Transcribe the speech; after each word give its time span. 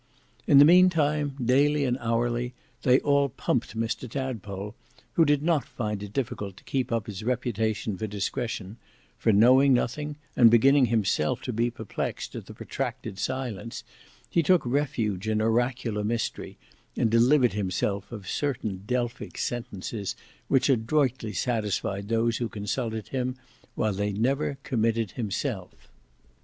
In 0.47 0.57
the 0.57 0.65
meantime, 0.65 1.35
daily 1.45 1.85
and 1.85 1.95
hourly 1.99 2.55
they 2.81 2.99
all 3.01 3.29
pumped 3.29 3.77
Mr 3.77 4.09
Tadpole, 4.09 4.73
who 5.13 5.25
did 5.25 5.43
not 5.43 5.63
find 5.67 6.01
it 6.01 6.11
difficult 6.11 6.57
to 6.57 6.63
keep 6.63 6.91
up 6.91 7.05
his 7.05 7.21
reputation 7.21 7.95
for 7.99 8.07
discretion; 8.07 8.77
for 9.19 9.31
knowing 9.31 9.75
nothing, 9.75 10.15
and 10.35 10.49
beginning 10.49 10.87
himself 10.87 11.39
to 11.43 11.53
be 11.53 11.69
perplexed 11.69 12.33
at 12.33 12.47
the 12.47 12.53
protracted 12.55 13.19
silence, 13.19 13.83
he 14.27 14.41
took 14.41 14.65
refuge 14.65 15.27
in 15.27 15.39
oracular 15.39 16.03
mystery, 16.03 16.57
and 16.97 17.11
delivered 17.11 17.53
himself 17.53 18.11
of 18.11 18.27
certain 18.27 18.81
Delphic 18.87 19.37
sentences 19.37 20.15
which 20.47 20.67
adroitly 20.67 21.33
satisfied 21.33 22.07
those 22.09 22.37
who 22.37 22.49
consulted 22.49 23.09
him 23.09 23.35
while 23.75 23.93
they 23.93 24.11
never 24.13 24.57
committed 24.63 25.11
himself. 25.11 25.89